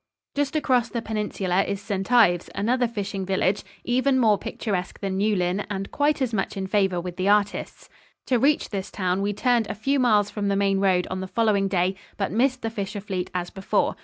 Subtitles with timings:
[0.33, 2.11] Just across the peninsula is St.
[2.11, 6.99] Ives, another fishing village, even more picturesque than Newlyn and quite as much in favor
[6.99, 7.87] with the artists.
[8.25, 11.27] To reach this town we turned a few miles from the main road on the
[11.27, 13.95] following day, but missed the fisher fleet as before.